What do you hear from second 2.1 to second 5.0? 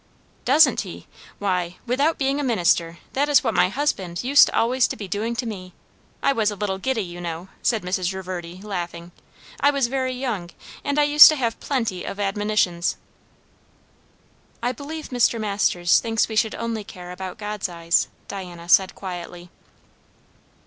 being a minister, that is what my husband used always to